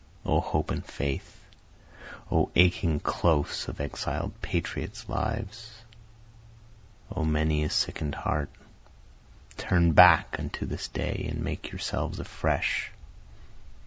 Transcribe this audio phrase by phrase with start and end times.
[0.25, 1.45] O hope and faith!
[2.31, 5.83] O aching close of exiled patriots' lives!
[7.15, 8.49] O many a sicken'd heart!
[9.57, 12.91] Turn back unto this day and make yourselves afresh.